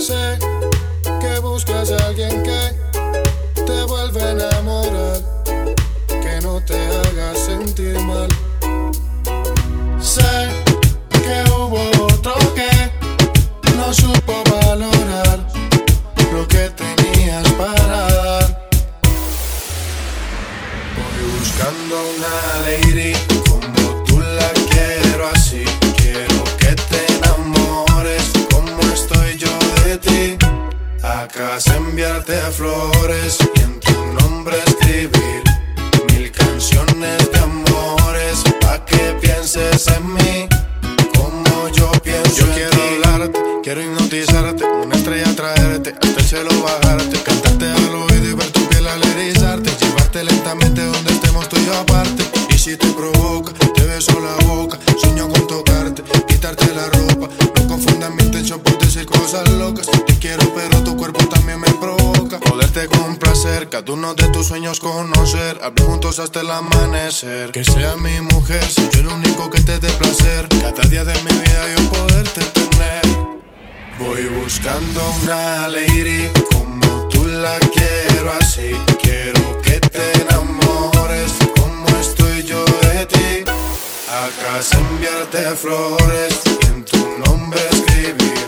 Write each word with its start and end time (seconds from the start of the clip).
Sé 0.00 0.38
que 1.20 1.38
buscas 1.40 1.90
a 1.92 2.06
alguien 2.06 2.42
que 2.42 2.74
te 3.66 3.82
vuelva 3.82 4.22
a 4.22 4.30
enamorar, 4.30 5.20
que 6.08 6.40
no 6.42 6.58
te 6.64 6.74
haga 6.74 7.34
sentir 7.34 7.98
mal. 8.00 8.28
Sé 10.00 10.48
que 11.12 11.44
hubo 11.52 11.82
otro 12.06 12.32
que 12.54 12.70
no 13.76 13.92
supo 13.92 14.42
valorar 14.50 15.46
lo 16.32 16.48
que 16.48 16.70
tenías 16.70 17.46
para 17.52 17.84
dar. 17.84 18.68
Voy 20.96 21.20
buscando 21.38 21.96
una 22.16 22.34
lady 22.64 23.12
como 23.46 24.04
tú 24.04 24.18
la 24.18 24.50
quiero 24.70 25.28
así. 25.34 25.69
Enviarte 31.36 32.36
flores 32.50 33.38
y 33.54 33.60
en 33.60 33.80
tu 33.80 33.92
nombre 34.20 34.56
escribir 34.66 35.42
mil 36.08 36.30
canciones 36.32 37.30
de 37.30 37.38
amores 37.38 38.42
pa' 38.60 38.84
que 38.84 39.16
pienses 39.20 39.86
en 39.88 40.14
mí 40.14 40.48
como 41.14 41.68
yo 41.68 41.90
pienso 42.02 42.46
yo 42.46 42.52
quiero 42.52 42.82
hablarte, 42.82 43.38
quiero 43.62 43.82
hipnotizarte, 43.82 44.64
una 44.64 44.96
estrella 44.96 45.36
traerte, 45.36 45.94
hasta 46.02 46.20
el 46.20 46.26
cielo 46.26 46.50
bajarte, 46.62 47.22
cantarte 47.22 47.66
al 47.70 47.94
oído 47.94 48.30
y 48.30 48.34
ver 48.34 48.50
tu 48.50 48.68
piel 48.68 48.88
al 48.88 49.02
erizarte, 49.02 49.70
llevarte 49.80 50.24
lentamente 50.24 50.84
donde 50.84 51.12
estemos 51.12 51.48
tú 51.48 51.56
y 51.58 51.66
yo 51.66 51.78
aparte. 51.78 52.24
Y 52.48 52.58
si 52.58 52.76
te 52.76 52.88
provoca, 52.88 53.52
te 53.52 53.84
beso 53.84 54.18
la 54.20 54.39
cada 63.80 63.92
uno 63.94 64.14
de 64.14 64.28
tus 64.28 64.48
sueños 64.48 64.78
conocer, 64.78 65.58
hablar 65.62 65.86
juntos 65.86 66.18
hasta 66.18 66.40
el 66.40 66.50
amanecer. 66.50 67.50
Que 67.50 67.64
sea 67.64 67.96
mi 67.96 68.20
mujer, 68.20 68.62
soy 68.62 68.88
yo 68.92 69.00
el 69.00 69.06
único 69.06 69.48
que 69.48 69.60
te 69.62 69.78
dé 69.78 69.88
placer. 69.92 70.46
Cada 70.60 70.82
día 70.88 71.02
de 71.02 71.14
mi 71.22 71.30
vida 71.30 71.62
yo 71.74 71.90
poderte 71.90 72.40
tener. 72.40 73.02
Voy 73.98 74.24
buscando 74.42 75.00
una 75.22 75.68
lady 75.68 76.28
como 76.52 77.08
tú 77.08 77.24
la 77.26 77.58
quiero 77.72 78.32
así. 78.40 78.72
Quiero 79.02 79.62
que 79.62 79.80
te 79.80 80.12
enamores 80.20 81.32
como 81.56 81.86
estoy 82.00 82.42
yo 82.42 82.62
de 82.82 83.06
ti. 83.06 83.44
Acá 84.10 84.60
enviarte 84.78 85.56
flores 85.56 86.40
en 86.68 86.84
tu 86.84 86.98
nombre 87.24 87.60
escribir 87.70 88.39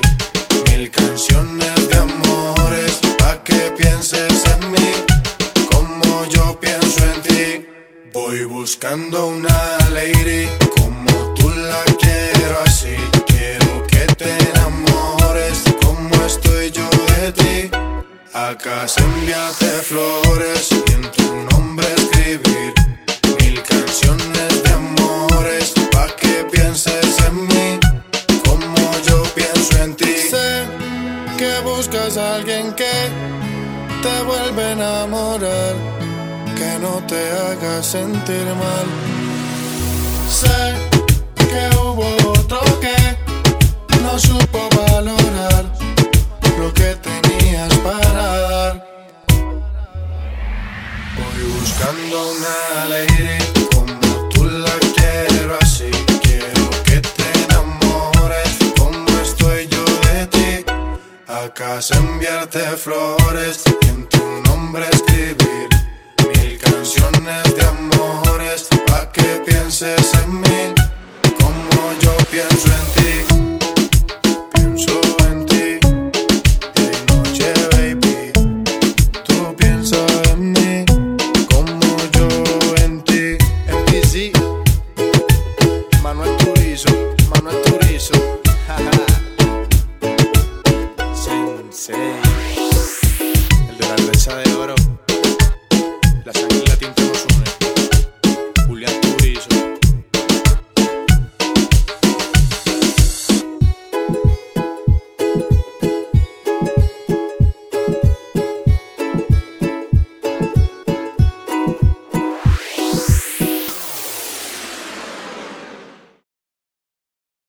buscando 8.63 9.27
una 9.27 9.77
lady 9.91 10.47
como 10.77 11.35
tú 11.35 11.51
la 11.51 11.83
quiero 11.99 12.55
así. 12.65 12.95
Quiero 13.27 13.85
que 13.89 14.07
te 14.15 14.31
enamores 14.51 15.65
como 15.83 16.15
estoy 16.25 16.71
yo 16.71 16.89
de 17.13 17.33
ti. 17.33 17.71
Acá 18.33 18.87
enviarte 18.99 19.67
flores 19.91 20.69
y 20.71 20.93
en 20.93 21.03
tu 21.11 21.29
nombre 21.51 21.89
escribir 21.97 22.73
mil 23.41 23.61
canciones 23.65 24.63
de 24.63 24.73
amores 24.73 25.75
pa' 25.91 26.15
que 26.21 26.45
pienses 26.53 27.19
en 27.27 27.37
mí 27.49 27.81
como 28.47 28.77
yo 29.09 29.25
pienso 29.35 29.77
en 29.83 29.97
ti. 29.97 30.15
Sé 30.31 30.67
que 31.37 31.53
buscas 31.65 32.17
a 32.17 32.37
alguien 32.37 32.73
que 32.75 32.95
te 34.05 34.23
vuelve 34.23 34.63
a 34.63 34.73
enamorar, 34.73 35.75
que 36.63 36.79
no 36.79 36.95
te 37.11 37.21
haga 37.43 37.83
sentir 37.83 38.47
mal. 38.63 38.87
Sé 40.41 40.59
que 41.51 41.63
hubo 41.79 42.07
otro 42.39 42.61
que 42.85 42.99
no 44.03 44.13
supo 44.19 44.61
valorar 44.77 45.65
lo 46.59 46.73
que 46.73 46.91
tenías 47.09 47.73
para 47.87 48.27
dar. 48.49 48.75
Voy 51.19 51.41
buscando 51.57 52.17
una 52.37 52.59
lady 52.93 53.39
como 53.75 54.29
tú 54.33 54.45
la 54.45 54.77
quiero 54.97 55.59
así. 55.61 55.91
Quiero 56.27 56.65
que 56.87 57.01
te 57.17 57.27
enamores 57.45 58.53
como 58.79 59.09
estoy 59.27 59.67
yo 59.75 59.85
de 60.07 60.27
ti. 60.35 60.65
Acá 61.27 61.81
enviarte 62.03 62.61
flores 62.85 63.65
y 63.83 63.87
en 63.89 64.09
tu 64.09 64.25
nombre 64.47 64.87
escribir 64.93 65.72
canciones 66.63 67.57
de 67.57 67.63
amores 67.65 68.69
pa' 68.87 69.11
que 69.13 69.43
pienses 69.47 70.15
en 70.15 70.22